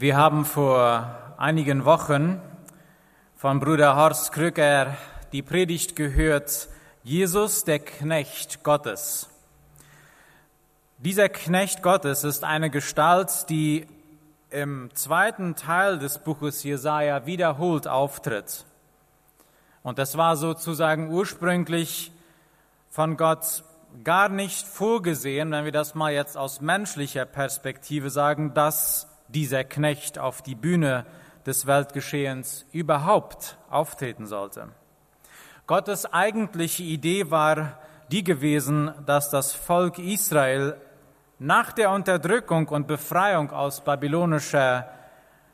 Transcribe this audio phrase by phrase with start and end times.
[0.00, 2.40] Wir haben vor einigen Wochen
[3.34, 4.96] von Bruder Horst Krüger
[5.32, 6.68] die Predigt gehört,
[7.02, 9.28] Jesus, der Knecht Gottes.
[10.98, 13.88] Dieser Knecht Gottes ist eine Gestalt, die
[14.50, 18.66] im zweiten Teil des Buches Jesaja wiederholt auftritt.
[19.82, 22.12] Und das war sozusagen ursprünglich
[22.88, 23.64] von Gott
[24.04, 30.18] gar nicht vorgesehen, wenn wir das mal jetzt aus menschlicher Perspektive sagen, dass dieser Knecht
[30.18, 31.06] auf die Bühne
[31.46, 34.68] des Weltgeschehens überhaupt auftreten sollte.
[35.66, 37.78] Gottes eigentliche Idee war
[38.10, 40.76] die gewesen, dass das Volk Israel
[41.38, 44.88] nach der Unterdrückung und Befreiung aus babylonischer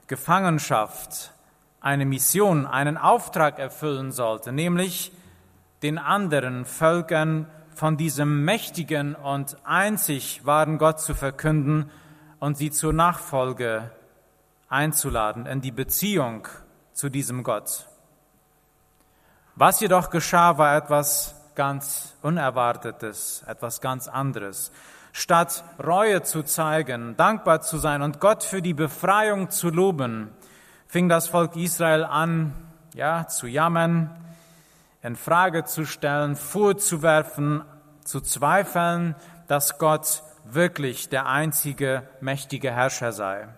[0.06, 1.32] Gefangenschaft
[1.80, 5.12] eine Mission, einen Auftrag erfüllen sollte, nämlich
[5.82, 11.90] den anderen Völkern von diesem mächtigen und einzig wahren Gott zu verkünden
[12.44, 13.90] und sie zur Nachfolge
[14.68, 16.46] einzuladen, in die Beziehung
[16.92, 17.86] zu diesem Gott.
[19.54, 24.72] Was jedoch geschah, war etwas ganz Unerwartetes, etwas ganz anderes.
[25.12, 30.28] Statt Reue zu zeigen, dankbar zu sein und Gott für die Befreiung zu loben,
[30.86, 32.52] fing das Volk Israel an,
[32.92, 34.10] ja, zu jammern,
[35.00, 37.64] in Frage zu stellen, vorzuwerfen,
[38.04, 39.14] zu zweifeln,
[39.46, 43.48] dass Gott wirklich der einzige mächtige Herrscher sei.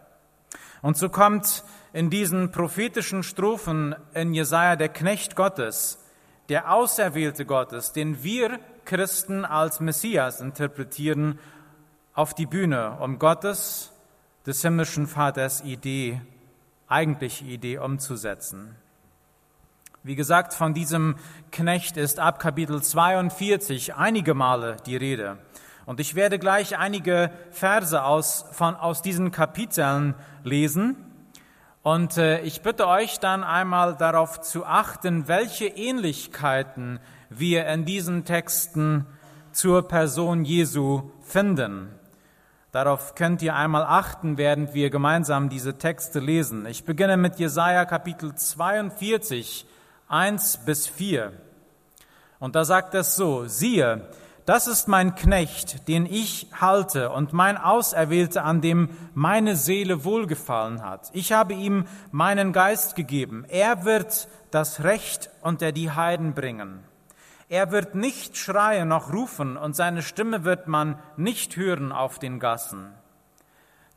[0.83, 5.98] Und so kommt in diesen prophetischen Strophen in Jesaja der Knecht Gottes,
[6.48, 11.39] der Auserwählte Gottes, den wir Christen als Messias interpretieren,
[12.14, 13.92] auf die Bühne, um Gottes,
[14.47, 16.20] des himmlischen Vaters Idee,
[16.87, 18.77] eigentliche Idee umzusetzen.
[20.05, 21.17] Wie gesagt, von diesem
[21.51, 25.39] Knecht ist ab Kapitel 42 einige Male die Rede.
[25.86, 30.97] Und ich werde gleich einige Verse aus, von, aus diesen Kapiteln lesen.
[31.83, 36.98] Und äh, ich bitte euch dann einmal darauf zu achten, welche Ähnlichkeiten
[37.30, 39.07] wir in diesen Texten
[39.52, 41.95] zur Person Jesu finden.
[42.73, 46.67] Darauf könnt ihr einmal achten, während wir gemeinsam diese Texte lesen.
[46.67, 49.67] Ich beginne mit Jesaja Kapitel 42,
[50.08, 51.33] 1 bis 4.
[52.41, 54.08] Und da sagt es so, siehe,
[54.46, 60.83] das ist mein Knecht, den ich halte und mein Auserwählter, an dem meine Seele wohlgefallen
[60.84, 61.11] hat.
[61.12, 63.45] Ich habe ihm meinen Geist gegeben.
[63.48, 66.85] Er wird das Recht unter die Heiden bringen.
[67.48, 72.39] Er wird nicht schreien noch rufen und seine Stimme wird man nicht hören auf den
[72.39, 72.95] Gassen.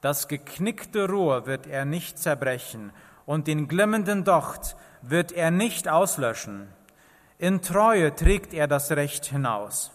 [0.01, 2.91] Das geknickte Rohr wird er nicht zerbrechen
[3.27, 6.69] und den glimmenden Docht wird er nicht auslöschen.
[7.38, 9.91] In Treue trägt er das Recht hinaus.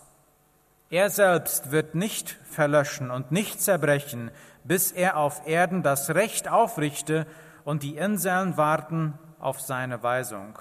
[0.94, 4.30] Er selbst wird nicht verlöschen und nicht zerbrechen,
[4.62, 7.26] bis er auf Erden das Recht aufrichte
[7.64, 10.56] und die Inseln warten auf seine Weisung.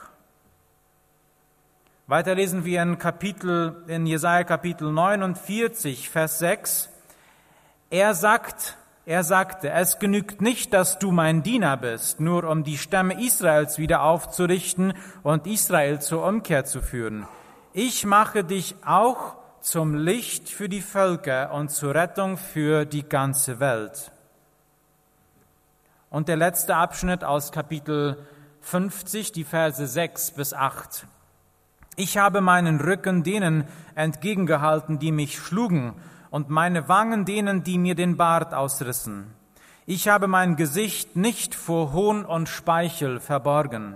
[2.07, 6.89] Weiter lesen wir in Kapitel, in Jesaja Kapitel 49, Vers 6.
[7.91, 12.79] Er sagt, er sagte, es genügt nicht, dass du mein Diener bist, nur um die
[12.79, 17.27] Stämme Israels wieder aufzurichten und Israel zur Umkehr zu führen.
[17.73, 23.62] Ich mache dich auch zum Licht für die Völker und zur Rettung für die ganze
[23.62, 24.12] Welt.
[26.09, 28.18] Und der letzte Abschnitt aus Kapitel
[28.59, 31.07] 50, die Verse 6 bis 8.
[31.96, 33.63] Ich habe meinen Rücken denen
[33.96, 35.94] entgegengehalten, die mich schlugen,
[36.30, 39.34] und meine Wangen denen, die mir den Bart ausrissen.
[39.85, 43.95] Ich habe mein Gesicht nicht vor Hohn und Speichel verborgen.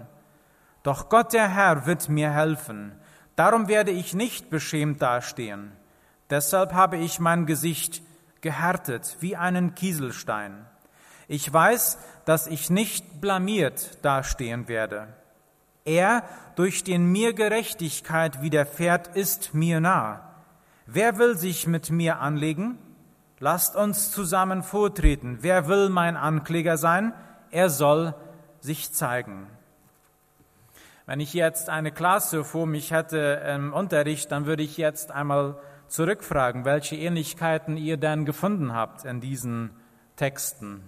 [0.84, 2.94] Doch Gott der Herr wird mir helfen.
[3.38, 5.72] Darum werde ich nicht beschämt dastehen.
[6.31, 8.02] Deshalb habe ich mein Gesicht
[8.42, 10.66] gehärtet wie einen Kieselstein.
[11.28, 15.07] Ich weiß, dass ich nicht blamiert dastehen werde.
[15.86, 16.24] Er,
[16.56, 20.34] durch den mir Gerechtigkeit widerfährt, ist mir nah.
[20.88, 22.80] Wer will sich mit mir anlegen?
[23.39, 25.38] Lasst uns zusammen vortreten.
[25.42, 27.13] Wer will mein Ankläger sein?
[27.51, 28.16] Er soll
[28.62, 29.48] sich zeigen.
[31.07, 35.57] Wenn ich jetzt eine Klasse vor mich hätte im Unterricht, dann würde ich jetzt einmal
[35.88, 39.71] zurückfragen, welche Ähnlichkeiten ihr denn gefunden habt in diesen
[40.18, 40.83] Texten.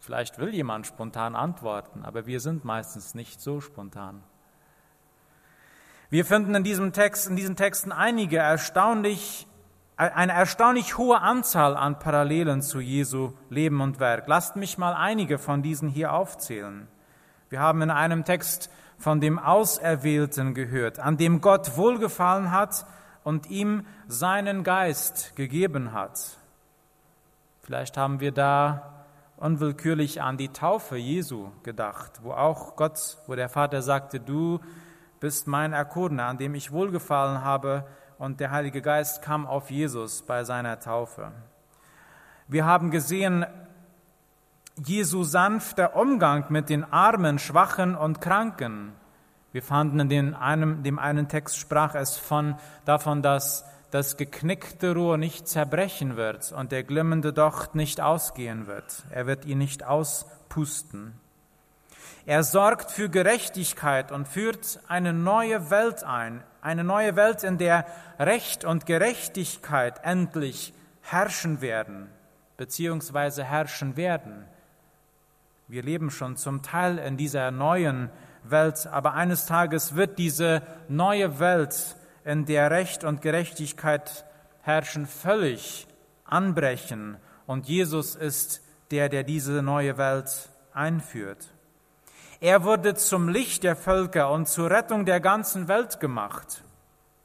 [0.00, 4.24] Vielleicht will jemand spontan antworten, aber wir sind meistens nicht so spontan.
[6.10, 9.46] Wir finden in diesem Text, in diesen Texten einige erstaunlich,
[9.96, 14.26] eine erstaunlich hohe Anzahl an Parallelen zu Jesu Leben und Werk.
[14.26, 16.88] Lasst mich mal einige von diesen hier aufzählen.
[17.52, 22.86] Wir haben in einem Text von dem Auserwählten gehört, an dem Gott wohlgefallen hat
[23.24, 26.18] und ihm seinen Geist gegeben hat.
[27.60, 29.04] Vielleicht haben wir da
[29.36, 34.58] unwillkürlich an die Taufe Jesu gedacht, wo auch Gott, wo der Vater sagte, du
[35.20, 40.22] bist mein Erkorener, an dem ich wohlgefallen habe, und der Heilige Geist kam auf Jesus
[40.22, 41.32] bei seiner Taufe.
[42.48, 43.44] Wir haben gesehen,
[44.76, 48.94] Jesu sanfter Umgang mit den Armen, Schwachen und Kranken.
[49.52, 54.94] Wir fanden in dem einen, dem einen Text sprach es von, davon, dass das geknickte
[54.94, 59.04] Rohr nicht zerbrechen wird und der glimmende Docht nicht ausgehen wird.
[59.10, 61.12] Er wird ihn nicht auspusten.
[62.24, 67.84] Er sorgt für Gerechtigkeit und führt eine neue Welt ein, eine neue Welt, in der
[68.18, 70.72] Recht und Gerechtigkeit endlich
[71.02, 72.08] herrschen werden,
[72.56, 74.46] beziehungsweise herrschen werden.
[75.68, 78.10] Wir leben schon zum Teil in dieser neuen
[78.44, 84.24] Welt, aber eines Tages wird diese neue Welt in der Recht und Gerechtigkeit
[84.62, 85.86] herrschen, völlig
[86.24, 87.16] anbrechen.
[87.46, 91.52] Und Jesus ist der, der diese neue Welt einführt.
[92.40, 96.62] Er wurde zum Licht der Völker und zur Rettung der ganzen Welt gemacht.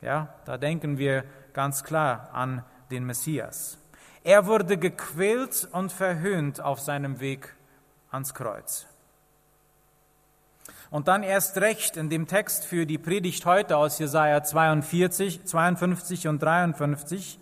[0.01, 1.23] Ja, da denken wir
[1.53, 3.79] ganz klar an den Messias.
[4.23, 7.56] Er wurde gequält und verhöhnt auf seinem Weg
[8.11, 8.87] ans Kreuz.
[10.89, 16.27] Und dann erst recht in dem Text für die Predigt heute aus Jesaja 42, 52
[16.27, 17.39] und 53,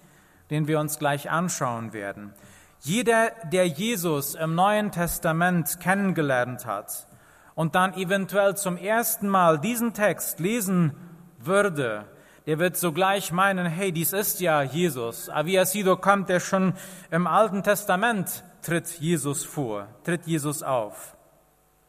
[0.49, 2.33] den wir uns gleich anschauen werden.
[2.81, 7.07] Jeder, der Jesus im Neuen Testament kennengelernt hat
[7.53, 10.95] und dann eventuell zum ersten Mal diesen Text lesen
[11.39, 12.05] würde,
[12.45, 15.29] der wird sogleich meinen, hey, dies ist ja Jesus.
[15.29, 16.73] Aviasido kommt er schon
[17.09, 21.15] im Alten Testament, tritt Jesus vor, tritt Jesus auf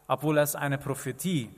[0.08, 1.50] obwohl es eine Prophetie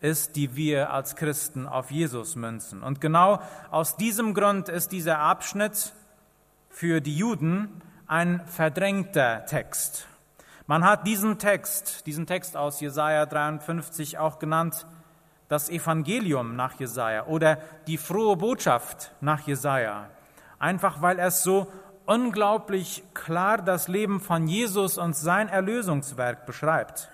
[0.00, 2.82] ist, die wir als Christen auf Jesus münzen.
[2.82, 5.92] Und genau aus diesem Grund ist dieser Abschnitt
[6.70, 10.06] für die Juden ein verdrängter Text.
[10.66, 14.86] Man hat diesen Text, diesen Text aus Jesaja 53 auch genannt,
[15.48, 17.56] das Evangelium nach Jesaja oder
[17.86, 20.10] die frohe Botschaft nach Jesaja.
[20.58, 21.72] Einfach weil es so
[22.08, 27.10] unglaublich klar das Leben von Jesus und sein Erlösungswerk beschreibt.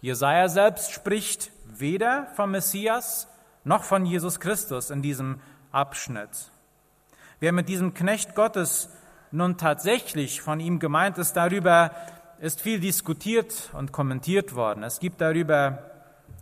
[0.00, 3.26] Jesaja selbst spricht weder vom Messias
[3.64, 5.40] noch von Jesus Christus in diesem
[5.72, 6.52] Abschnitt.
[7.40, 8.88] Wer mit diesem Knecht Gottes
[9.32, 11.90] nun tatsächlich von ihm gemeint ist, darüber
[12.38, 14.84] ist viel diskutiert und kommentiert worden.
[14.84, 15.90] Es gibt darüber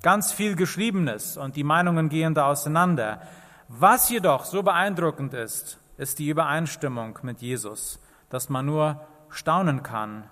[0.02, 3.22] ganz viel Geschriebenes und die Meinungen gehen da auseinander.
[3.69, 8.00] Was jedoch so beeindruckend ist, ist die Übereinstimmung mit Jesus,
[8.31, 10.25] dass man nur staunen kann,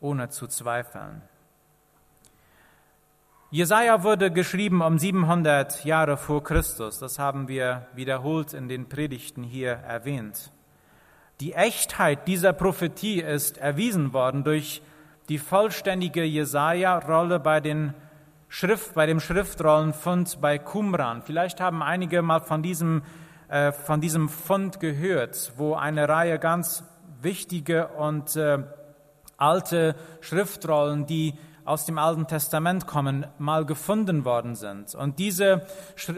[0.00, 1.22] ohne zu zweifeln.
[3.50, 6.98] Jesaja wurde geschrieben um 700 Jahre vor Christus.
[6.98, 10.52] Das haben wir wiederholt in den Predigten hier erwähnt.
[11.40, 14.82] Die Echtheit dieser Prophetie ist erwiesen worden durch
[15.30, 17.60] die vollständige Jesaja-Rolle bei
[18.48, 21.22] Schrift, bei dem Schriftrollenfund bei Qumran.
[21.22, 23.02] Vielleicht haben einige mal von diesem,
[23.52, 26.84] äh, von diesem Fund gehört, wo eine Reihe ganz
[27.20, 28.60] wichtige und äh,
[29.36, 31.34] alte Schriftrollen, die
[31.66, 34.94] aus dem Alten Testament kommen, mal gefunden worden sind.
[34.94, 35.66] Und diese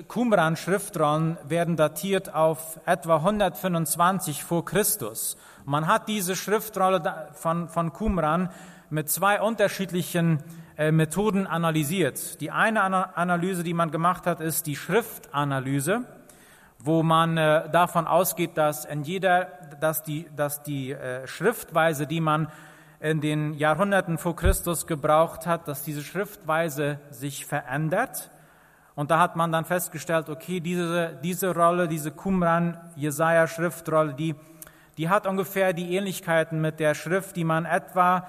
[0.06, 5.36] Qumran-Schriftrollen werden datiert auf etwa 125 vor Christus.
[5.64, 8.50] Man hat diese Schriftrolle von, von Qumran
[8.90, 10.38] mit zwei unterschiedlichen
[10.78, 12.40] äh, Methoden analysiert.
[12.40, 12.80] Die eine
[13.16, 16.04] Analyse, die man gemacht hat, ist die Schriftanalyse,
[16.84, 19.46] wo man äh, davon ausgeht, dass in jeder,
[19.80, 22.48] dass die, dass die äh, Schriftweise, die man
[23.00, 28.30] in den Jahrhunderten vor Christus gebraucht hat, dass diese Schriftweise sich verändert.
[28.94, 34.34] Und da hat man dann festgestellt, okay, diese, diese Rolle, diese Qumran-Jesaja-Schriftrolle, die,
[34.98, 38.28] die hat ungefähr die Ähnlichkeiten mit der Schrift, die man etwa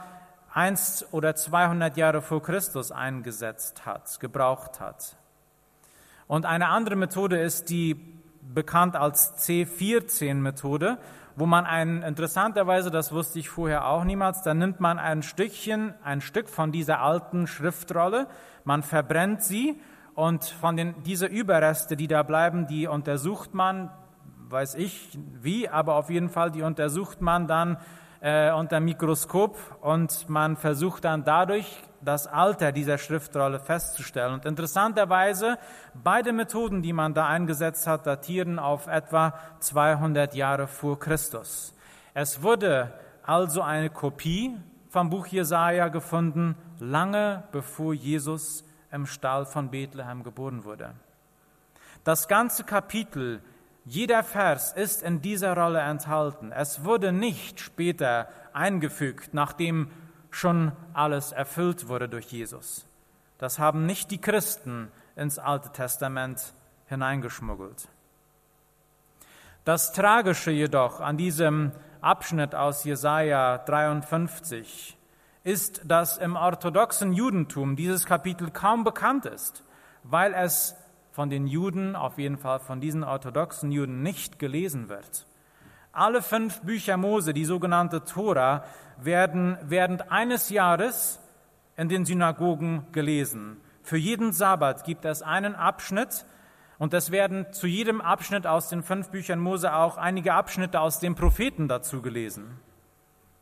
[0.53, 5.17] eins oder 200 Jahre vor Christus eingesetzt hat, gebraucht hat.
[6.27, 8.14] Und eine andere Methode ist die
[8.53, 10.97] bekannt als C14-Methode
[11.35, 15.93] wo man ein, interessanterweise, das wusste ich vorher auch niemals, da nimmt man ein Stückchen,
[16.03, 18.27] ein Stück von dieser alten Schriftrolle,
[18.63, 19.79] man verbrennt sie
[20.13, 23.91] und von den, diese Überreste, die da bleiben, die untersucht man,
[24.49, 27.77] weiß ich wie, aber auf jeden Fall, die untersucht man dann
[28.21, 34.33] äh, unter Mikroskop und man versucht dann dadurch das Alter dieser Schriftrolle festzustellen.
[34.33, 35.57] Und interessanterweise,
[35.93, 41.75] beide Methoden, die man da eingesetzt hat, datieren auf etwa 200 Jahre vor Christus.
[42.13, 42.93] Es wurde
[43.23, 44.55] also eine Kopie
[44.89, 50.93] vom Buch Jesaja gefunden, lange bevor Jesus im Stall von Bethlehem geboren wurde.
[52.03, 53.41] Das ganze Kapitel,
[53.83, 56.51] jeder Vers ist in dieser Rolle enthalten.
[56.51, 59.89] Es wurde nicht später eingefügt, nachdem
[60.35, 62.85] schon alles erfüllt wurde durch Jesus.
[63.37, 66.53] Das haben nicht die Christen ins Alte Testament
[66.87, 67.87] hineingeschmuggelt.
[69.63, 74.97] Das Tragische jedoch an diesem Abschnitt aus Jesaja 53
[75.45, 79.63] ist, dass im orthodoxen Judentum dieses Kapitel kaum bekannt ist,
[80.03, 80.75] weil es
[81.13, 85.25] von den Juden, auf jeden Fall von diesen orthodoxen Juden, nicht gelesen wird.
[85.95, 88.65] Alle fünf Bücher Mose, die sogenannte Tora,
[88.97, 91.21] werden während eines Jahres
[91.77, 93.61] in den Synagogen gelesen.
[93.81, 96.25] Für jeden Sabbat gibt es einen Abschnitt
[96.79, 100.99] und es werden zu jedem Abschnitt aus den fünf Büchern Mose auch einige Abschnitte aus
[100.99, 102.59] den Propheten dazu gelesen,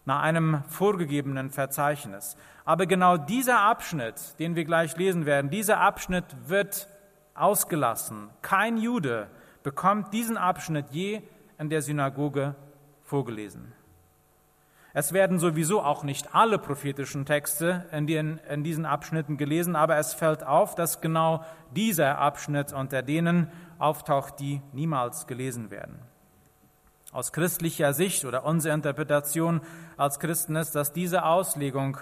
[0.05, 2.37] nach einem vorgegebenen Verzeichnis.
[2.65, 6.87] Aber genau dieser Abschnitt, den wir gleich lesen werden, dieser Abschnitt wird
[7.33, 8.29] ausgelassen.
[8.43, 9.27] Kein Jude
[9.63, 11.23] bekommt diesen Abschnitt je
[11.57, 12.55] in der Synagoge
[13.03, 13.73] vorgelesen.
[14.95, 19.97] Es werden sowieso auch nicht alle prophetischen Texte in, den, in diesen Abschnitten gelesen, aber
[19.97, 21.43] es fällt auf, dass genau
[21.75, 25.97] dieser Abschnitt unter denen auftaucht, die niemals gelesen werden.
[27.11, 29.61] Aus christlicher Sicht oder unsere Interpretation
[29.97, 31.97] als Christen ist, dass diese Auslegung,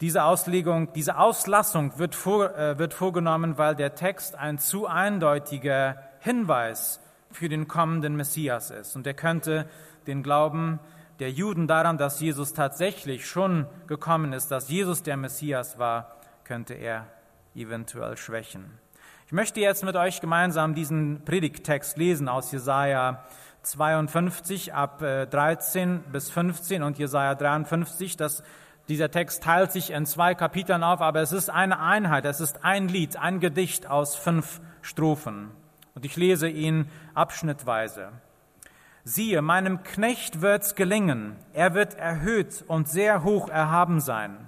[0.00, 6.02] diese Auslegung, diese Auslassung wird, vor, äh, wird vorgenommen, weil der Text ein zu eindeutiger
[6.18, 7.00] Hinweis
[7.32, 8.96] für den kommenden Messias ist.
[8.96, 9.68] Und er könnte
[10.06, 10.78] den Glauben
[11.18, 16.74] der Juden daran, dass Jesus tatsächlich schon gekommen ist, dass Jesus der Messias war, könnte
[16.74, 17.06] er
[17.54, 18.78] eventuell schwächen.
[19.26, 23.24] Ich möchte jetzt mit euch gemeinsam diesen Predigttext lesen aus Jesaja
[23.62, 28.16] 52 ab 13 äh, bis 15 und Jesaja 53.
[28.16, 28.42] Das,
[28.88, 32.64] dieser Text teilt sich in zwei Kapiteln auf, aber es ist eine Einheit, es ist
[32.64, 35.50] ein Lied, ein Gedicht aus fünf Strophen.
[35.94, 38.12] Und ich lese ihn abschnittweise.
[39.04, 44.46] Siehe, meinem Knecht wird's gelingen, er wird erhöht und sehr hoch erhaben sein.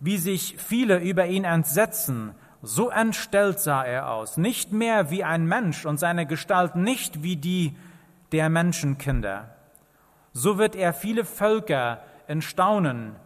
[0.00, 5.46] Wie sich viele über ihn entsetzen, so entstellt sah er aus, nicht mehr wie ein
[5.46, 7.76] Mensch und seine Gestalt nicht wie die
[8.32, 9.54] der Menschenkinder.
[10.32, 13.16] So wird er viele Völker in Staunen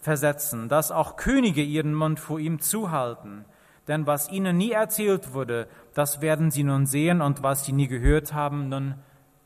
[0.00, 3.44] versetzen, dass auch Könige ihren Mund vor ihm zuhalten.
[3.90, 7.88] Denn was ihnen nie erzählt wurde, das werden sie nun sehen und was sie nie
[7.88, 8.94] gehört haben, nun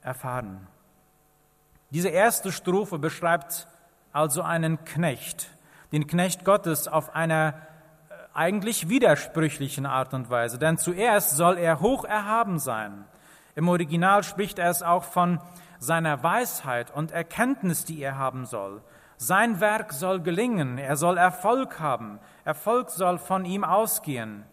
[0.02, 0.66] erfahren.
[1.88, 3.66] Diese erste Strophe beschreibt
[4.12, 5.48] also einen Knecht,
[5.92, 7.54] den Knecht Gottes auf einer
[8.10, 10.58] äh, eigentlich widersprüchlichen Art und Weise.
[10.58, 13.06] Denn zuerst soll er hoch erhaben sein.
[13.54, 15.40] Im Original spricht er es auch von
[15.78, 18.82] seiner Weisheit und Erkenntnis, die er haben soll.
[19.26, 24.44] Sein Werk soll gelingen, er soll Erfolg haben, Erfolg soll von ihm ausgehen,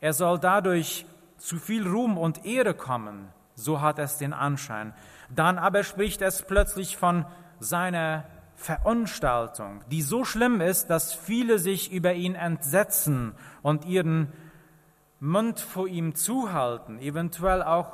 [0.00, 1.04] er soll dadurch
[1.36, 4.94] zu viel Ruhm und Ehre kommen, so hat es den Anschein.
[5.30, 7.26] Dann aber spricht es plötzlich von
[7.58, 8.22] seiner
[8.54, 14.32] Verunstaltung, die so schlimm ist, dass viele sich über ihn entsetzen und ihren
[15.18, 17.90] Mund vor ihm zuhalten, eventuell auch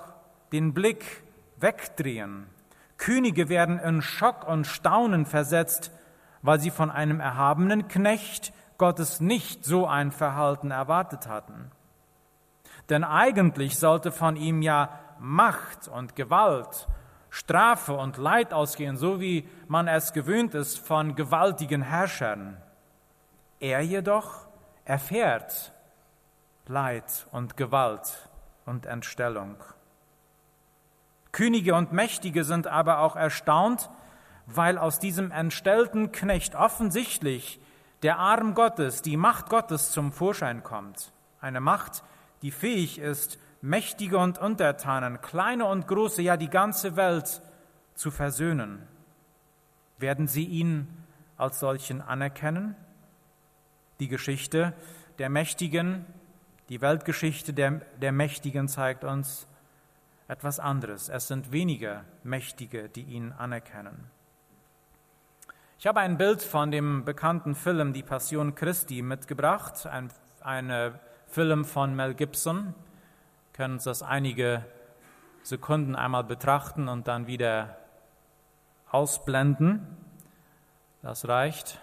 [0.53, 1.25] den Blick
[1.57, 2.47] wegdrehen.
[2.99, 5.93] Könige werden in Schock und Staunen versetzt,
[6.47, 11.73] weil sie von einem erhabenen Knecht Gottes nicht so ein Verhalten erwartet hatten.
[12.89, 16.87] Denn eigentlich sollte von ihm ja Macht und Gewalt,
[17.31, 22.57] Strafe und Leid ausgehen, so wie man es gewöhnt ist von gewaltigen Herrschern.
[23.59, 24.47] Er jedoch
[24.85, 25.73] erfährt
[26.67, 28.31] Leid und Gewalt
[28.67, 29.57] und Entstellung.
[31.33, 33.91] Könige und Mächtige sind aber auch erstaunt,
[34.47, 37.61] weil aus diesem entstellten Knecht offensichtlich
[38.03, 41.13] der Arm Gottes, die Macht Gottes zum Vorschein kommt.
[41.41, 42.05] Eine Macht,
[42.43, 47.43] die fähig ist, Mächtige und Untertanen, kleine und große, ja die ganze Welt
[47.95, 48.87] zu versöhnen.
[49.99, 50.87] Werden sie ihn
[51.37, 52.77] als solchen anerkennen?
[53.99, 54.75] Die Geschichte
[55.19, 56.05] der Mächtigen,
[56.69, 59.49] die Weltgeschichte der, der Mächtigen zeigt uns
[60.29, 61.09] etwas anderes.
[61.09, 64.11] Es sind weniger Mächtige, die ihn anerkennen.
[65.79, 70.09] Ich habe ein Bild von dem bekannten Film Die Passion Christi mitgebracht, ein,
[70.41, 72.69] ein Film von Mel Gibson.
[72.69, 74.65] Wir können uns das einige
[75.43, 77.77] Sekunden einmal betrachten und dann wieder
[78.91, 79.87] ausblenden.
[81.03, 81.79] Das reicht.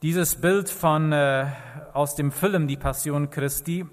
[0.00, 1.48] Dieses Bild von, äh,
[1.92, 3.86] aus dem Film Die Passion Christi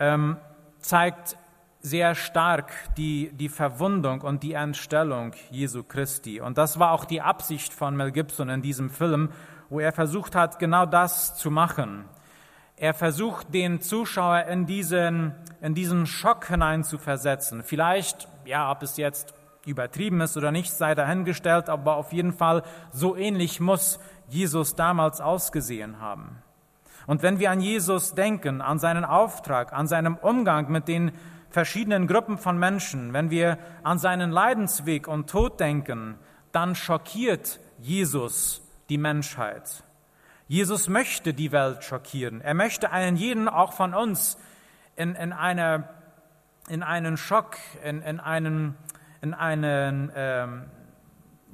[0.00, 0.38] ähm,
[0.80, 1.38] zeigt
[1.86, 6.40] sehr stark die, die Verwundung und die Entstellung Jesu Christi.
[6.40, 9.30] Und das war auch die Absicht von Mel Gibson in diesem Film,
[9.70, 12.06] wo er versucht hat, genau das zu machen.
[12.76, 17.62] Er versucht, den Zuschauer in diesen, in diesen Schock hinein zu versetzen.
[17.62, 22.64] Vielleicht, ja, ob es jetzt übertrieben ist oder nicht, sei dahingestellt, aber auf jeden Fall
[22.90, 26.42] so ähnlich muss Jesus damals ausgesehen haben.
[27.06, 31.12] Und wenn wir an Jesus denken, an seinen Auftrag, an seinem Umgang mit den
[31.56, 36.18] verschiedenen Gruppen von Menschen, wenn wir an seinen Leidensweg und Tod denken,
[36.52, 38.60] dann schockiert Jesus
[38.90, 39.82] die Menschheit.
[40.48, 42.42] Jesus möchte die Welt schockieren.
[42.42, 44.36] Er möchte einen jeden, auch von uns,
[44.96, 45.88] in, in, eine,
[46.68, 48.76] in einen Schock, in, in einen,
[49.22, 50.64] in einen, ähm,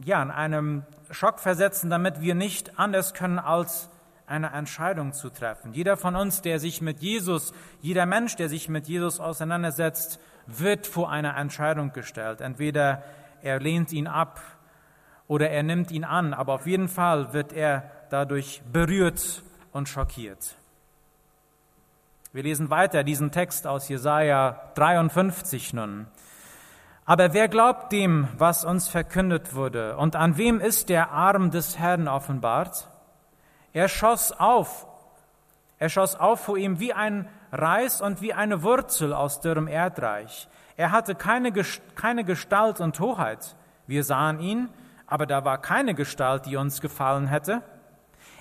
[0.05, 0.83] ja, in einem
[1.13, 3.89] Schock versetzen, damit wir nicht anders können, als
[4.27, 5.73] eine Entscheidung zu treffen.
[5.73, 10.87] Jeder von uns, der sich mit Jesus, jeder Mensch, der sich mit Jesus auseinandersetzt, wird
[10.87, 12.41] vor eine Entscheidung gestellt.
[12.41, 13.03] Entweder
[13.43, 14.41] er lehnt ihn ab
[15.27, 20.57] oder er nimmt ihn an, aber auf jeden Fall wird er dadurch berührt und schockiert.
[22.33, 26.07] Wir lesen weiter diesen Text aus Jesaja 53 nun.
[27.05, 29.97] Aber wer glaubt dem, was uns verkündet wurde?
[29.97, 32.89] Und an wem ist der Arm des Herrn offenbart?
[33.73, 34.87] Er schoss auf,
[35.79, 40.49] er schoss auf vor ihm wie ein Reis und wie eine Wurzel aus dürrem Erdreich.
[40.77, 41.53] Er hatte keine,
[41.95, 43.57] keine Gestalt und Hoheit.
[43.87, 44.69] Wir sahen ihn,
[45.07, 47.63] aber da war keine Gestalt, die uns gefallen hätte.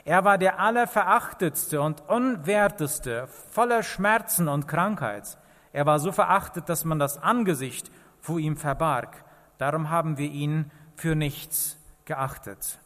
[0.05, 5.37] Er war der allerverachtetste und unwerteste, voller Schmerzen und Krankheit.
[5.73, 9.23] Er war so verachtet, dass man das Angesicht vor ihm verbarg.
[9.57, 12.80] Darum haben wir ihn für nichts geachtet.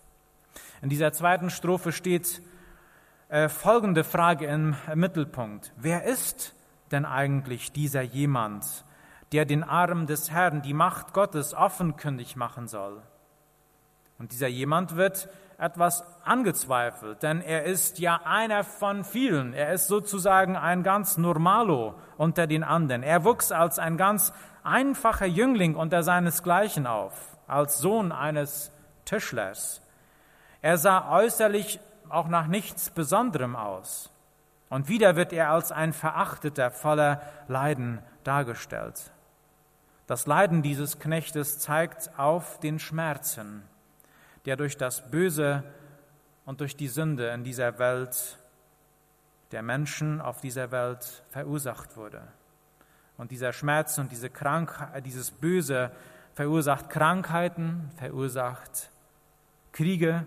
[0.81, 2.41] In dieser zweiten Strophe steht
[3.29, 5.73] äh, folgende Frage im Mittelpunkt.
[5.77, 6.53] Wer ist
[6.91, 8.85] denn eigentlich dieser jemand,
[9.31, 13.01] der den Arm des Herrn, die Macht Gottes offenkundig machen soll?
[14.17, 15.27] Und dieser jemand wird
[15.57, 19.53] etwas angezweifelt, denn er ist ja einer von vielen.
[19.53, 23.03] Er ist sozusagen ein ganz Normalo unter den anderen.
[23.03, 28.71] Er wuchs als ein ganz einfacher Jüngling unter seinesgleichen auf, als Sohn eines
[29.05, 29.81] Tischlers.
[30.65, 34.09] Er sah äußerlich auch nach nichts Besonderem aus.
[34.67, 39.11] Und wieder wird er als ein Verachteter voller Leiden dargestellt.
[40.07, 43.61] Das Leiden dieses Knechtes zeigt auf den Schmerzen,
[44.45, 45.63] der durch das Böse
[46.45, 48.39] und durch die Sünde in dieser Welt,
[49.51, 52.23] der Menschen auf dieser Welt verursacht wurde.
[53.17, 54.31] Und dieser Schmerz und diese
[55.05, 55.91] dieses Böse
[56.33, 58.89] verursacht Krankheiten, verursacht
[59.71, 60.25] Kriege,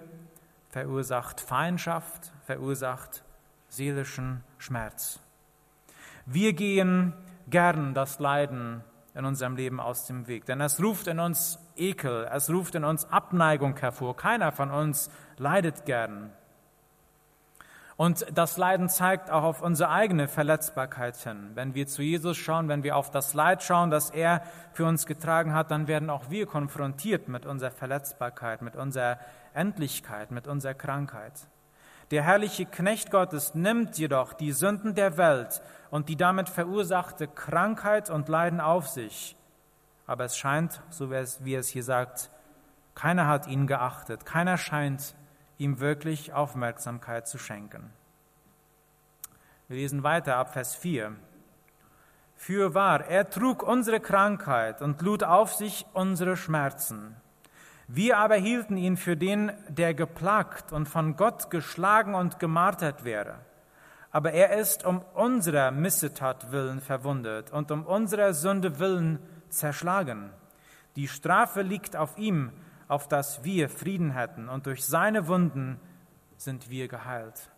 [0.69, 3.23] verursacht Feindschaft, verursacht
[3.69, 5.21] seelischen Schmerz.
[6.27, 7.15] Wir gehen
[7.49, 8.83] gern das Leiden
[9.15, 12.85] in unserem Leben aus dem Weg, denn es ruft in uns Ekel, es ruft in
[12.85, 14.17] uns Abneigung hervor.
[14.17, 16.31] Keiner von uns leidet gern.
[17.97, 21.51] Und das Leiden zeigt auch auf unsere eigene Verletzbarkeit hin.
[21.55, 25.05] Wenn wir zu Jesus schauen, wenn wir auf das Leid schauen, das er für uns
[25.05, 29.19] getragen hat, dann werden auch wir konfrontiert mit unserer Verletzbarkeit, mit unserer
[29.59, 31.49] Endlichkeit, mit unserer Krankheit.
[32.11, 38.09] Der herrliche Knecht Gottes nimmt jedoch die Sünden der Welt und die damit verursachte Krankheit
[38.09, 39.37] und Leiden auf sich.
[40.07, 42.31] Aber es scheint, so wie es hier sagt,
[42.95, 45.15] keiner hat ihn geachtet, keiner scheint
[45.59, 47.93] ihm wirklich Aufmerksamkeit zu schenken.
[49.69, 51.15] Wir lesen weiter ab Vers 4.
[52.37, 57.17] Für wahr, er trug unsere Krankheit und lud auf sich unsere Schmerzen.
[57.91, 63.37] Wir aber hielten ihn für den, der geplagt und von Gott geschlagen und gemartert wäre.
[64.11, 70.31] Aber er ist um unserer Missetat willen verwundet und um unserer Sünde willen zerschlagen.
[70.97, 72.53] Die Strafe liegt auf ihm,
[72.89, 75.81] auf dass wir Frieden hätten, und durch seine Wunden
[76.37, 77.51] sind wir geheilt.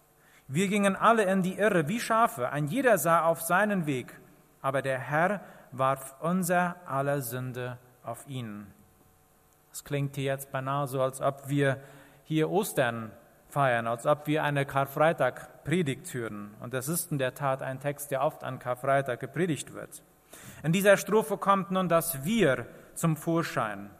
[0.47, 4.21] Wir gingen alle in die Irre wie Schafe, ein jeder sah auf seinen Weg,
[4.62, 5.40] aber der Herr
[5.73, 8.66] warf unser aller Sünde auf ihn.
[9.73, 11.79] Es klingt hier jetzt beinahe so, als ob wir
[12.25, 13.13] hier Ostern
[13.49, 16.55] feiern, als ob wir eine Karfreitag-Predigt hören.
[16.61, 20.03] Und das ist in der Tat ein Text, der oft an Karfreitag gepredigt wird.
[20.63, 23.91] In dieser Strophe kommt nun das Wir zum Vorschein.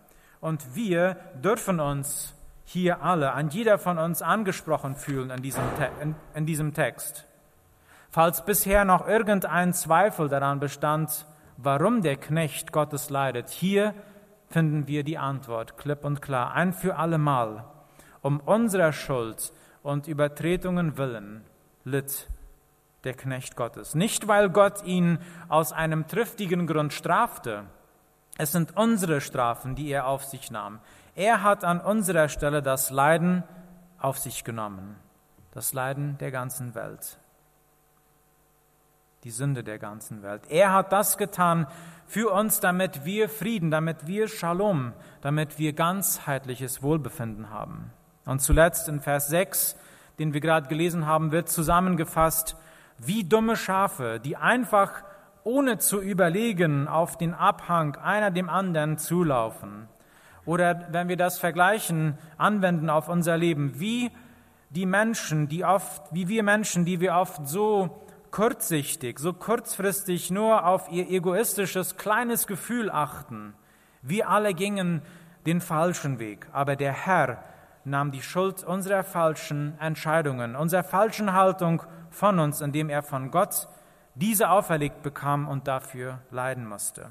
[0.41, 5.65] Und wir dürfen uns hier alle, an jeder von uns angesprochen fühlen in diesem,
[6.01, 7.27] in, in diesem Text.
[8.11, 13.95] Falls bisher noch irgendein Zweifel daran bestand, warum der Knecht Gottes leidet, hier
[14.51, 17.65] finden wir die Antwort klipp und klar, ein für allemal.
[18.21, 21.45] Um unserer Schuld und Übertretungen willen
[21.85, 22.29] litt
[23.05, 23.95] der Knecht Gottes.
[23.95, 27.65] Nicht, weil Gott ihn aus einem triftigen Grund strafte,
[28.37, 30.81] es sind unsere Strafen, die er auf sich nahm.
[31.15, 33.45] Er hat an unserer Stelle das Leiden
[33.99, 34.97] auf sich genommen,
[35.53, 37.20] das Leiden der ganzen Welt.
[39.25, 40.43] Die Sünde der ganzen Welt.
[40.49, 41.67] Er hat das getan
[42.07, 47.93] für uns, damit wir Frieden, damit wir Shalom, damit wir ganzheitliches Wohlbefinden haben.
[48.25, 49.77] Und zuletzt in Vers 6,
[50.19, 52.57] den wir gerade gelesen haben, wird zusammengefasst,
[52.99, 55.03] wie dumme Schafe, die einfach
[55.45, 59.89] ohne zu überlegen auf den Abhang einer dem anderen zulaufen.
[60.45, 64.11] Oder wenn wir das vergleichen, anwenden auf unser Leben, wie
[64.71, 70.66] die Menschen, die oft, wie wir Menschen, die wir oft so kurzsichtig, so kurzfristig nur
[70.66, 73.55] auf ihr egoistisches kleines Gefühl achten.
[74.03, 75.03] Wir alle gingen
[75.47, 77.43] den falschen Weg, aber der Herr
[77.85, 83.69] nahm die Schuld unserer falschen Entscheidungen, unserer falschen Haltung von uns, indem er von Gott
[84.14, 87.11] diese auferlegt bekam und dafür leiden musste.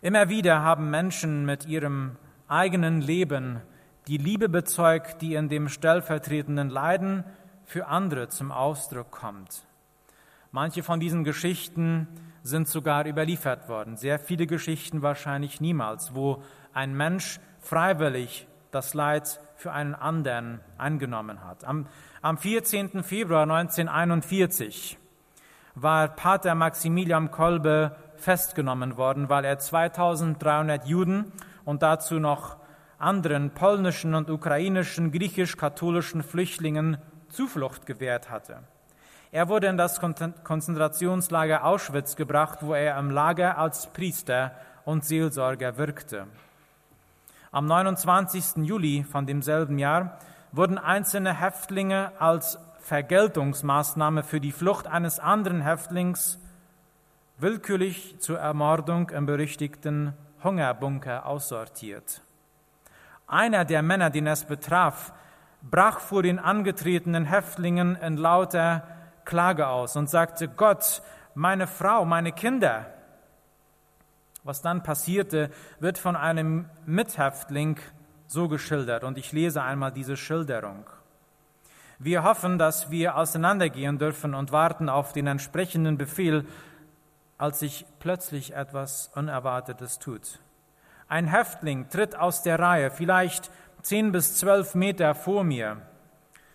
[0.00, 2.16] Immer wieder haben Menschen mit ihrem
[2.46, 3.60] eigenen Leben
[4.06, 7.24] die Liebe bezeugt, die in dem stellvertretenden Leiden
[7.68, 9.62] für andere zum Ausdruck kommt.
[10.52, 12.08] Manche von diesen Geschichten
[12.42, 13.98] sind sogar überliefert worden.
[13.98, 21.44] Sehr viele Geschichten wahrscheinlich niemals, wo ein Mensch freiwillig das Leid für einen anderen angenommen
[21.44, 21.64] hat.
[21.64, 21.86] Am,
[22.22, 23.02] am 14.
[23.02, 24.96] Februar 1941
[25.74, 31.32] war Pater Maximilian Kolbe festgenommen worden, weil er 2300 Juden
[31.66, 32.56] und dazu noch
[32.96, 36.96] anderen polnischen und ukrainischen griechisch-katholischen Flüchtlingen
[37.28, 38.58] Zuflucht gewährt hatte.
[39.30, 44.52] Er wurde in das Konzentrationslager Auschwitz gebracht, wo er im Lager als Priester
[44.84, 46.26] und Seelsorger wirkte.
[47.50, 48.64] Am 29.
[48.64, 50.18] Juli von demselben Jahr
[50.52, 56.38] wurden einzelne Häftlinge als Vergeltungsmaßnahme für die Flucht eines anderen Häftlings
[57.36, 62.22] willkürlich zur Ermordung im berüchtigten Hungerbunker aussortiert.
[63.26, 65.12] Einer der Männer, den es betraf,
[65.70, 68.86] brach vor den angetretenen Häftlingen in lauter
[69.24, 71.02] Klage aus und sagte, Gott,
[71.34, 72.86] meine Frau, meine Kinder.
[74.44, 75.50] Was dann passierte,
[75.80, 77.78] wird von einem Mithäftling
[78.26, 80.86] so geschildert und ich lese einmal diese Schilderung.
[81.98, 86.46] Wir hoffen, dass wir auseinandergehen dürfen und warten auf den entsprechenden Befehl,
[87.38, 90.40] als sich plötzlich etwas Unerwartetes tut.
[91.08, 93.50] Ein Häftling tritt aus der Reihe, vielleicht
[93.82, 95.82] zehn bis zwölf Meter vor mir.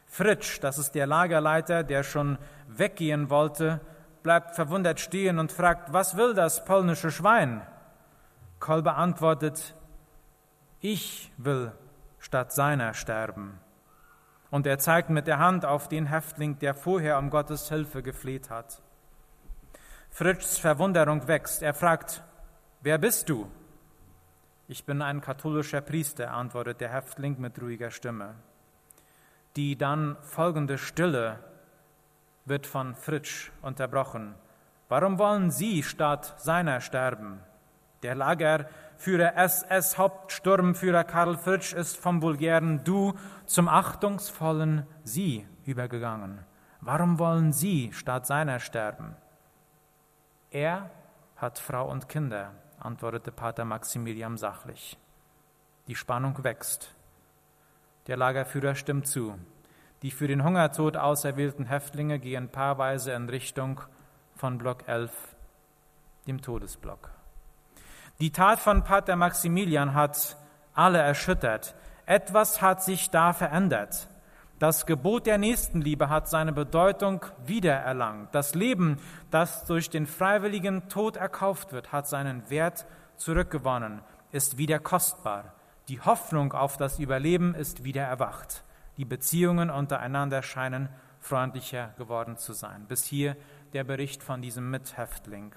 [0.06, 3.82] Fritsch, das ist der Lagerleiter, der schon weggehen wollte,
[4.22, 7.62] bleibt verwundert stehen und fragt, was will das polnische Schwein?
[8.60, 9.76] Kolbe antwortet,
[10.80, 11.72] ich will
[12.20, 13.60] statt seiner sterben.
[14.50, 18.50] Und er zeigt mit der Hand auf den Häftling, der vorher um Gottes Hilfe gefleht
[18.50, 18.82] hat.
[20.10, 21.64] Fritschs Verwunderung wächst.
[21.64, 22.24] Er fragt,
[22.82, 23.50] wer bist du?
[24.68, 28.36] Ich bin ein katholischer Priester, antwortet der Häftling mit ruhiger Stimme.
[29.58, 31.40] Die dann folgende Stille
[32.46, 34.36] wird von Fritsch unterbrochen.
[34.88, 37.42] Warum wollen Sie statt seiner sterben?
[38.04, 43.14] Der Lagerführer SS-Hauptsturmführer Karl Fritsch ist vom vulgären Du
[43.46, 46.40] zum achtungsvollen Sie übergegangen.
[46.80, 49.16] Warum wollen Sie statt seiner sterben?
[50.52, 50.90] Er
[51.36, 52.52] hat Frau und Kinder
[52.84, 54.98] antwortete Pater Maximilian sachlich.
[55.88, 56.94] Die Spannung wächst.
[58.08, 59.38] Der Lagerführer stimmt zu.
[60.02, 63.82] Die für den Hungertod auserwählten Häftlinge gehen paarweise in Richtung
[64.36, 65.12] von Block 11,
[66.28, 67.10] dem Todesblock.
[68.20, 70.38] Die Tat von Pater Maximilian hat
[70.74, 71.76] alle erschüttert.
[72.06, 74.08] Etwas hat sich da verändert.
[74.64, 78.34] Das Gebot der Nächstenliebe hat seine Bedeutung wiedererlangt.
[78.34, 78.98] Das Leben,
[79.30, 82.86] das durch den freiwilligen Tod erkauft wird, hat seinen Wert
[83.18, 85.54] zurückgewonnen, ist wieder kostbar.
[85.90, 88.64] Die Hoffnung auf das Überleben ist wieder erwacht.
[88.96, 90.88] Die Beziehungen untereinander scheinen
[91.20, 92.86] freundlicher geworden zu sein.
[92.88, 93.36] Bis hier
[93.74, 95.54] der Bericht von diesem Mithäftling.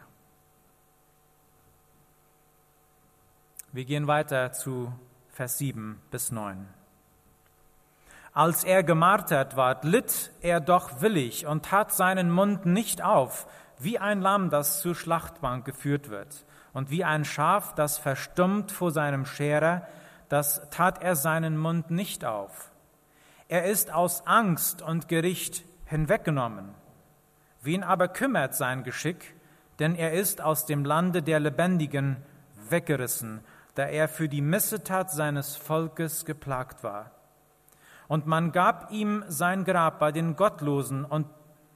[3.71, 4.93] Wir gehen weiter zu
[5.29, 6.67] Vers 7 bis 9.
[8.37, 13.47] Als er gemartert ward, litt er doch willig und tat seinen Mund nicht auf,
[13.79, 16.45] wie ein Lamm, das zur Schlachtbank geführt wird,
[16.75, 19.87] und wie ein Schaf, das verstummt vor seinem Scherer,
[20.29, 22.71] das tat er seinen Mund nicht auf.
[23.49, 26.75] Er ist aus Angst und Gericht hinweggenommen.
[27.63, 29.35] Wen aber kümmert sein Geschick,
[29.79, 32.19] denn er ist aus dem Lande der Lebendigen
[32.69, 33.41] weggerissen,
[33.77, 37.16] da er für die Missetat seines Volkes geplagt war.
[38.09, 41.27] Und man gab ihm sein Grab bei den Gottlosen und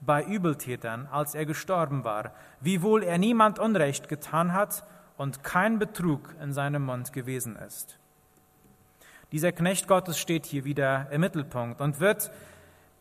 [0.00, 4.84] bei Übeltätern, als er gestorben war, wiewohl er niemand Unrecht getan hat
[5.16, 7.98] und kein Betrug in seinem Mund gewesen ist.
[9.32, 12.32] Dieser Knecht Gottes steht hier wieder im Mittelpunkt und wird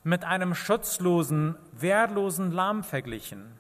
[0.04, 3.52] mit einem schutzlosen, wehrlosen Lamm verglichen.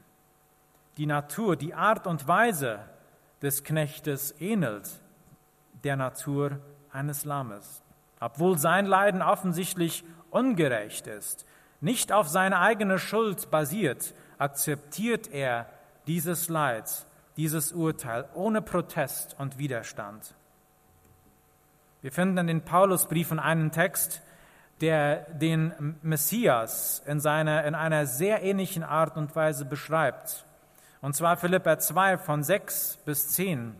[0.97, 2.79] Die Natur, die Art und Weise
[3.41, 4.89] des Knechtes ähnelt
[5.83, 6.59] der Natur
[6.91, 7.81] eines Lammes.
[8.19, 11.45] Obwohl sein Leiden offensichtlich ungerecht ist,
[11.81, 15.67] nicht auf seine eigene Schuld basiert, akzeptiert er
[16.07, 17.05] dieses Leid,
[17.37, 20.33] dieses Urteil ohne Protest und Widerstand.
[22.01, 24.21] Wir finden in den Paulusbriefen einen Text,
[24.81, 30.45] der den Messias in, seiner, in einer sehr ähnlichen Art und Weise beschreibt.
[31.01, 33.75] Und zwar Philippa 2 von 6 bis 10.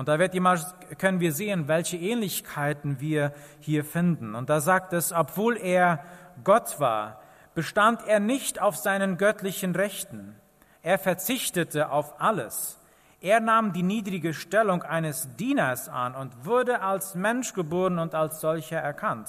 [0.00, 0.58] Und da wird immer,
[0.96, 4.34] können wir sehen, welche Ähnlichkeiten wir hier finden.
[4.34, 6.02] Und da sagt es, obwohl er
[6.42, 7.20] Gott war,
[7.54, 10.34] bestand er nicht auf seinen göttlichen Rechten.
[10.80, 12.78] Er verzichtete auf alles.
[13.20, 18.40] Er nahm die niedrige Stellung eines Dieners an und wurde als Mensch geboren und als
[18.40, 19.28] solcher erkannt.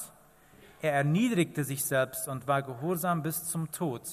[0.82, 4.04] Er erniedrigte sich selbst und war gehorsam bis zum Tod,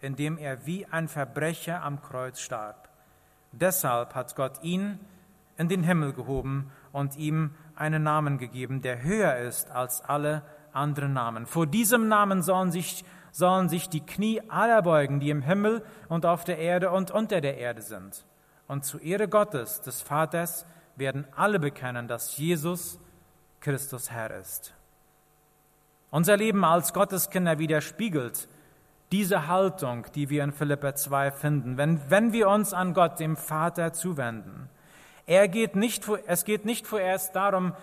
[0.00, 2.88] indem er wie ein Verbrecher am Kreuz starb.
[3.50, 5.00] Deshalb hat Gott ihn
[5.56, 10.42] in den Himmel gehoben und ihm einen Namen gegeben, der höher ist als alle
[10.72, 11.46] anderen Namen.
[11.46, 16.26] Vor diesem Namen sollen sich, sollen sich die Knie aller beugen, die im Himmel und
[16.26, 18.24] auf der Erde und unter der Erde sind.
[18.68, 20.66] Und zu Ehre Gottes, des Vaters,
[20.96, 22.98] werden alle bekennen, dass Jesus
[23.60, 24.74] Christus Herr ist.
[26.10, 28.48] Unser Leben als Gotteskinder widerspiegelt
[29.12, 33.36] diese Haltung, die wir in Philippa 2 finden, wenn, wenn wir uns an Gott, dem
[33.36, 34.68] Vater, zuwenden.
[35.26, 37.74] Er geht nicht, es geht nicht vorerst darum,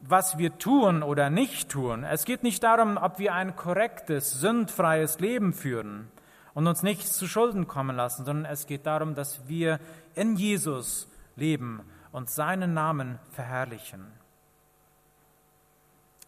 [0.00, 2.04] was wir tun oder nicht tun.
[2.04, 6.08] Es geht nicht darum, ob wir ein korrektes, sündfreies Leben führen
[6.54, 9.80] und uns nichts zu Schulden kommen lassen, sondern es geht darum, dass wir
[10.14, 14.06] in Jesus leben und seinen Namen verherrlichen.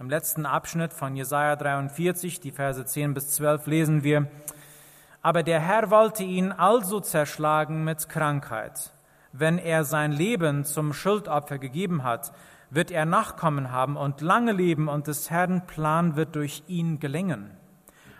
[0.00, 4.28] Im letzten Abschnitt von Jesaja 43, die Verse 10 bis 12, lesen wir,
[5.22, 8.92] aber der Herr wollte ihn also zerschlagen mit Krankheit.
[9.32, 12.32] Wenn er sein Leben zum Schuldopfer gegeben hat,
[12.70, 17.50] wird er Nachkommen haben und lange leben und des Herrn Plan wird durch ihn gelingen.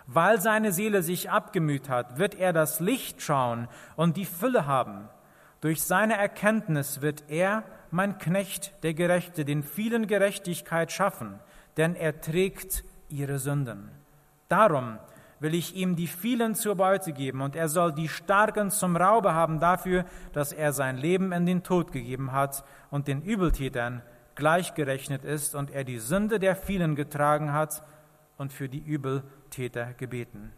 [0.07, 5.07] Weil seine Seele sich abgemüht hat, wird er das Licht schauen und die Fülle haben.
[5.61, 11.39] Durch seine Erkenntnis wird er, mein Knecht, der Gerechte, den vielen Gerechtigkeit schaffen,
[11.77, 13.89] denn er trägt ihre Sünden.
[14.49, 14.97] Darum
[15.41, 19.33] will ich ihm die vielen zur Beute geben, und er soll die Starken zum Raube
[19.33, 24.03] haben dafür, dass er sein Leben in den Tod gegeben hat und den Übeltätern
[24.35, 27.83] gleichgerechnet ist und er die Sünde der vielen getragen hat
[28.37, 30.53] und für die Übeltäter gebeten.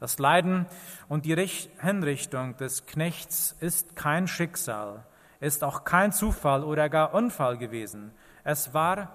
[0.00, 0.66] Das Leiden
[1.08, 1.36] und die
[1.80, 5.04] Hinrichtung des Knechts ist kein Schicksal,
[5.38, 8.10] ist auch kein Zufall oder gar Unfall gewesen.
[8.42, 9.10] Es war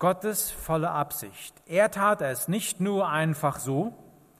[0.00, 1.54] Gottes volle Absicht.
[1.66, 3.92] Er tat es nicht nur einfach so,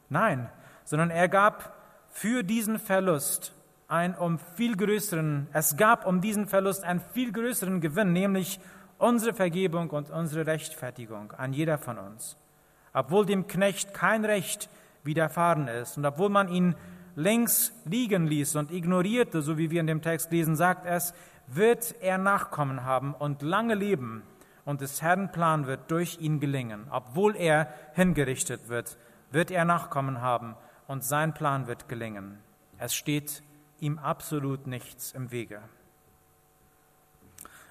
[0.08, 0.48] nein,
[0.84, 1.76] sondern er gab
[2.08, 3.52] für diesen Verlust
[3.86, 8.58] ein um viel größeren, es gab um diesen Verlust einen viel größeren Gewinn, nämlich
[8.96, 12.38] unsere Vergebung und unsere Rechtfertigung an jeder von uns.
[12.94, 14.70] Obwohl dem Knecht kein Recht
[15.04, 16.74] widerfahren ist und obwohl man ihn
[17.16, 21.12] links liegen ließ und ignorierte, so wie wir in dem Text lesen, sagt es,
[21.48, 24.22] wird er Nachkommen haben und lange leben
[24.70, 26.86] und des Herrn Plan wird durch ihn gelingen.
[26.90, 28.98] Obwohl er hingerichtet wird,
[29.32, 30.54] wird er Nachkommen haben
[30.86, 32.38] und sein Plan wird gelingen.
[32.78, 33.42] Es steht
[33.80, 35.60] ihm absolut nichts im Wege.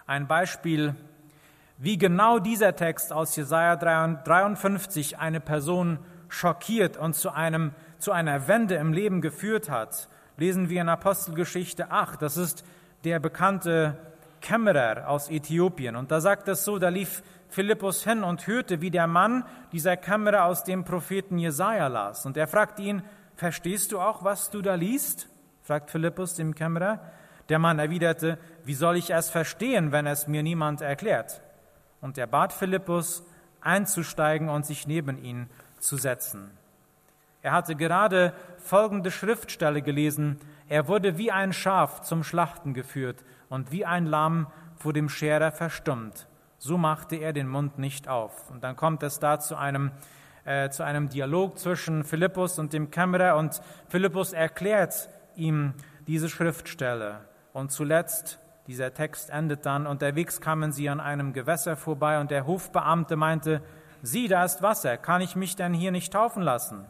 [0.08, 0.94] Ein Beispiel,
[1.78, 8.50] wie genau dieser Text aus Jesaja 53 eine Person schockiert und zu, einem, zu einer
[8.50, 12.22] Wende im Leben geführt hat, lesen wir in Apostelgeschichte 8.
[12.22, 12.66] Das ist
[13.06, 13.98] der bekannte
[14.42, 15.96] Kämmerer aus Äthiopien.
[15.96, 19.98] Und da sagt es so, da lief Philippus hin und hörte, wie der Mann dieser
[19.98, 22.26] Kämmerer aus dem Propheten Jesaja las.
[22.26, 23.04] Und er fragte ihn,
[23.36, 25.28] verstehst du auch, was du da liest?
[25.64, 27.00] fragt Philippus dem Kämmerer.
[27.50, 31.42] Der Mann erwiderte, wie soll ich es verstehen, wenn es mir niemand erklärt?
[32.02, 33.24] Und er bat Philippus,
[33.62, 35.50] einzusteigen und sich neben ihn
[35.80, 36.52] zu setzen.
[37.42, 40.40] Er hatte gerade folgende Schriftstelle gelesen.
[40.70, 45.52] Er wurde wie ein Schaf zum Schlachten geführt und wie ein Lamm vor dem Scherer
[45.52, 46.28] verstummt.
[46.60, 48.52] So machte er den Mund nicht auf.
[48.52, 49.92] Und dann kommt es da zu einem,
[50.46, 55.74] äh, zu einem Dialog zwischen Philippus und dem Kämmerer und Philippus erklärt ihm
[56.06, 57.22] diese Schriftstelle.
[57.52, 62.46] Und zuletzt, dieser Text endet dann, unterwegs kamen sie an einem Gewässer vorbei und der
[62.46, 63.64] Hofbeamte meinte,
[64.04, 66.86] sieh, da ist Wasser, kann ich mich denn hier nicht taufen lassen?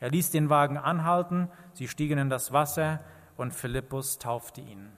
[0.00, 3.00] Er ließ den Wagen anhalten, sie stiegen in das Wasser
[3.36, 4.90] und Philippus taufte ihn.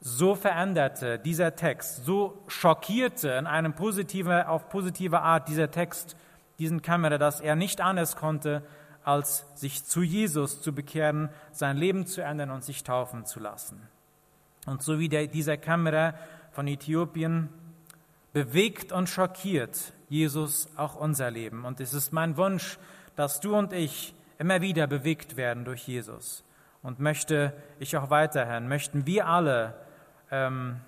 [0.00, 6.16] so veränderte dieser Text, so schockierte in einem positive, auf positive Art dieser Text
[6.58, 8.62] diesen Kämmerer, dass er nicht anders konnte,
[9.04, 13.80] als sich zu Jesus zu bekehren, sein Leben zu ändern und sich taufen zu lassen.
[14.66, 16.14] Und so wie der, dieser Kämmerer
[16.52, 17.48] von Äthiopien
[18.32, 21.64] bewegt und schockiert Jesus auch unser Leben.
[21.64, 22.78] Und es ist mein Wunsch,
[23.16, 26.44] dass du und ich immer wieder bewegt werden durch Jesus.
[26.82, 29.74] Und möchte ich auch weiterhin, möchten wir alle
[30.30, 30.80] ähm,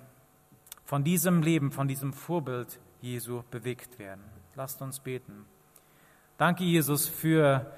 [0.85, 4.23] von diesem Leben, von diesem Vorbild Jesu bewegt werden.
[4.55, 5.45] Lasst uns beten.
[6.37, 7.71] Danke, Jesus, für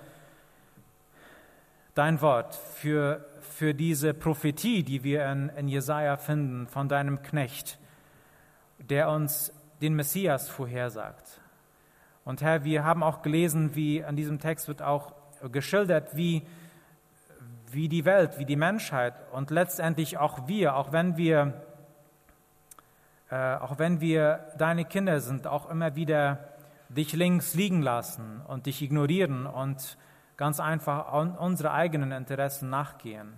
[1.95, 7.79] dein Wort, für, für diese Prophetie, die wir in, in Jesaja finden, von deinem Knecht,
[8.77, 11.40] der uns den Messias vorhersagt.
[12.23, 15.13] Und Herr, wir haben auch gelesen, wie an diesem Text wird auch
[15.51, 16.43] geschildert, wie,
[17.71, 21.53] wie die Welt, wie die Menschheit und letztendlich auch wir, auch wenn wir,
[23.31, 26.39] äh, auch wenn wir deine Kinder sind, auch immer wieder
[26.89, 29.97] dich links liegen lassen und dich ignorieren und
[30.37, 33.33] ganz einfach unsere eigenen Interessen nachgehen.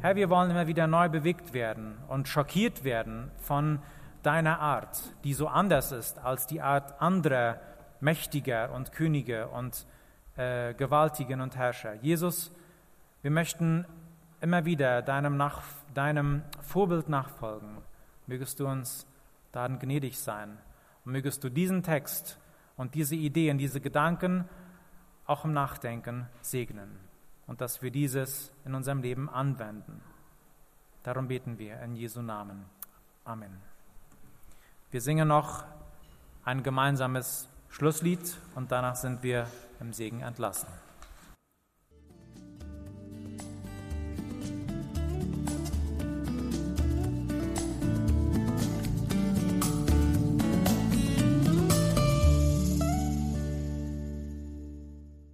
[0.00, 3.80] Herr, wir wollen immer wieder neu bewegt werden und schockiert werden von
[4.22, 7.60] deiner Art, die so anders ist als die Art anderer
[8.02, 9.86] Mächtiger und Könige und
[10.36, 11.94] äh, Gewaltigen und Herrscher.
[11.94, 12.52] Jesus,
[13.22, 13.86] wir möchten
[14.40, 15.62] immer wieder deinem, nach,
[15.94, 17.78] deinem Vorbild nachfolgen.
[18.26, 19.06] Mögest du uns
[19.52, 20.58] darin gnädig sein
[21.04, 22.40] und mögest du diesen Text
[22.76, 24.48] und diese Ideen, diese Gedanken
[25.26, 26.98] auch im Nachdenken segnen
[27.46, 30.02] und dass wir dieses in unserem Leben anwenden.
[31.04, 32.64] Darum beten wir in Jesu Namen.
[33.24, 33.60] Amen.
[34.90, 35.64] Wir singen noch
[36.44, 38.20] ein gemeinsames Schlusslied
[38.54, 39.46] und danach sind wir
[39.80, 40.68] im Segen entlassen.